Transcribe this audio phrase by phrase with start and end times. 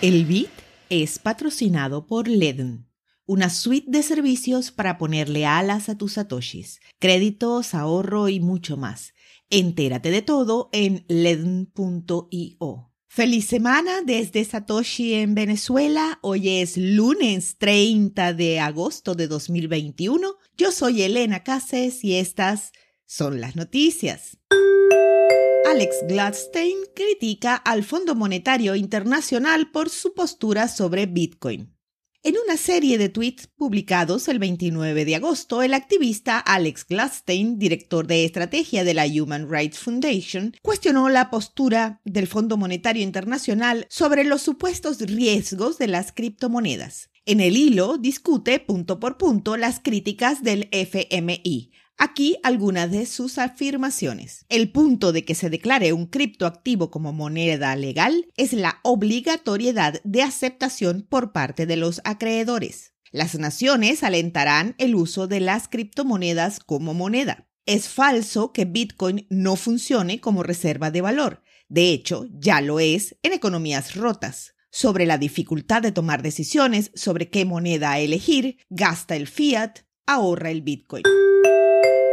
[0.00, 0.50] El Bit
[0.90, 2.86] es patrocinado por Ledn,
[3.26, 9.12] una suite de servicios para ponerle alas a tus satoshis, créditos, ahorro y mucho más.
[9.50, 12.92] Entérate de todo en ledn.io.
[13.08, 16.20] Feliz semana desde Satoshi en Venezuela.
[16.22, 20.36] Hoy es lunes 30 de agosto de 2021.
[20.56, 22.70] Yo soy Elena Cases y estas
[23.04, 24.38] son las noticias.
[25.70, 31.76] Alex Gladstein critica al Fondo Monetario Internacional por su postura sobre Bitcoin.
[32.22, 38.06] En una serie de tweets publicados el 29 de agosto, el activista Alex Gladstein, director
[38.06, 44.24] de estrategia de la Human Rights Foundation, cuestionó la postura del Fondo Monetario Internacional sobre
[44.24, 47.10] los supuestos riesgos de las criptomonedas.
[47.26, 53.38] En el hilo discute punto por punto las críticas del FMI Aquí algunas de sus
[53.38, 54.46] afirmaciones.
[54.48, 60.22] El punto de que se declare un criptoactivo como moneda legal es la obligatoriedad de
[60.22, 62.94] aceptación por parte de los acreedores.
[63.10, 67.48] Las naciones alentarán el uso de las criptomonedas como moneda.
[67.66, 71.42] Es falso que Bitcoin no funcione como reserva de valor.
[71.68, 74.54] De hecho, ya lo es en economías rotas.
[74.70, 80.62] Sobre la dificultad de tomar decisiones sobre qué moneda elegir, gasta el fiat, ahorra el
[80.62, 81.02] Bitcoin.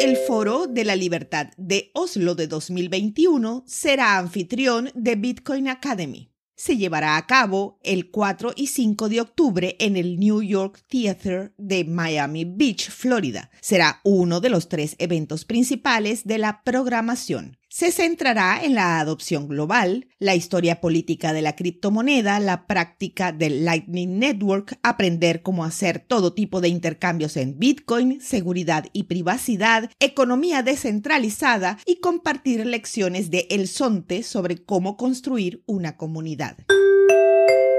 [0.00, 6.30] El Foro de la Libertad de Oslo de 2021 será anfitrión de Bitcoin Academy.
[6.54, 11.52] Se llevará a cabo el 4 y 5 de octubre en el New York Theater
[11.58, 13.50] de Miami Beach, Florida.
[13.60, 19.46] Será uno de los tres eventos principales de la programación se centrará en la adopción
[19.46, 25.98] global, la historia política de la criptomoneda, la práctica del Lightning Network, aprender cómo hacer
[26.00, 33.46] todo tipo de intercambios en Bitcoin, seguridad y privacidad, economía descentralizada y compartir lecciones de
[33.50, 36.56] El Sonte sobre cómo construir una comunidad.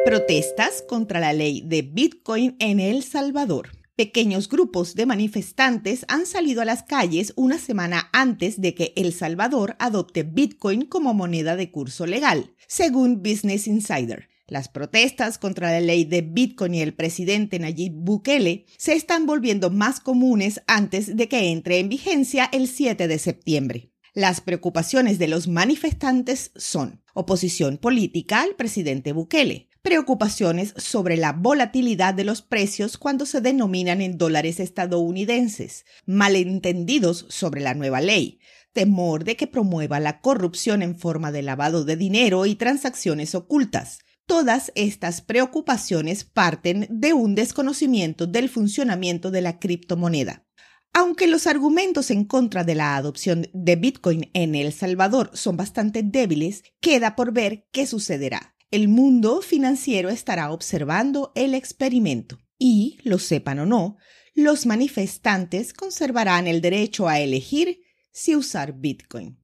[0.05, 3.78] Protestas contra la ley de Bitcoin en El Salvador.
[3.99, 9.11] Pequeños grupos de manifestantes han salido a las calles una semana antes de que El
[9.11, 14.29] Salvador adopte Bitcoin como moneda de curso legal, según Business Insider.
[14.47, 19.69] Las protestas contra la ley de Bitcoin y el presidente Nayib Bukele se están volviendo
[19.69, 23.91] más comunes antes de que entre en vigencia el 7 de septiembre.
[24.13, 32.13] Las preocupaciones de los manifestantes son oposición política al presidente Bukele, preocupaciones sobre la volatilidad
[32.13, 38.39] de los precios cuando se denominan en dólares estadounidenses, malentendidos sobre la nueva ley,
[38.73, 43.99] temor de que promueva la corrupción en forma de lavado de dinero y transacciones ocultas.
[44.25, 50.45] Todas estas preocupaciones parten de un desconocimiento del funcionamiento de la criptomoneda.
[50.93, 56.03] Aunque los argumentos en contra de la adopción de Bitcoin en El Salvador son bastante
[56.03, 63.17] débiles, queda por ver qué sucederá el mundo financiero estará observando el experimento y, lo
[63.17, 63.97] sepan o no,
[64.35, 67.81] los manifestantes conservarán el derecho a elegir
[68.11, 69.39] si usar Bitcoin.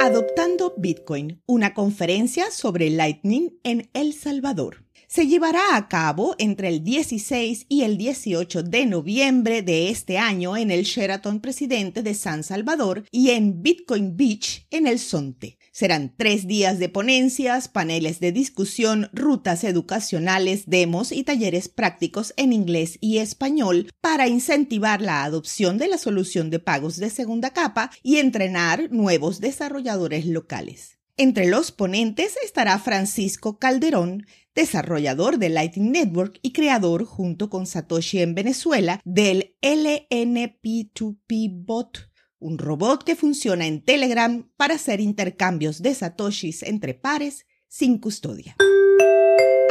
[0.00, 4.87] Adoptando Bitcoin, una conferencia sobre Lightning en El Salvador.
[5.06, 10.56] Se llevará a cabo entre el 16 y el 18 de noviembre de este año
[10.56, 15.58] en el Sheraton Presidente de San Salvador y en Bitcoin Beach en el Sonte.
[15.72, 22.52] Serán tres días de ponencias, paneles de discusión, rutas educacionales, demos y talleres prácticos en
[22.52, 27.90] inglés y español para incentivar la adopción de la solución de pagos de segunda capa
[28.02, 30.97] y entrenar nuevos desarrolladores locales.
[31.20, 34.24] Entre los ponentes estará Francisco Calderón,
[34.54, 42.08] desarrollador de Lightning Network y creador junto con Satoshi en Venezuela del LNP2P Bot
[42.40, 48.56] un robot que funciona en Telegram para hacer intercambios de satoshis entre pares sin custodia.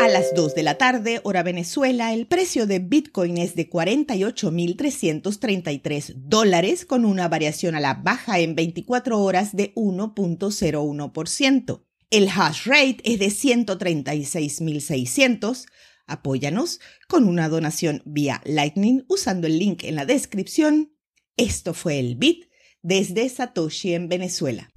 [0.07, 6.13] A las 2 de la tarde, hora Venezuela, el precio de Bitcoin es de 48.333
[6.15, 11.83] dólares con una variación a la baja en 24 horas de 1.01%.
[12.09, 15.65] El hash rate es de 136.600.
[16.05, 16.79] Apóyanos
[17.09, 20.93] con una donación vía Lightning usando el link en la descripción.
[21.35, 22.45] Esto fue el Bit
[22.81, 24.69] desde Satoshi en Venezuela.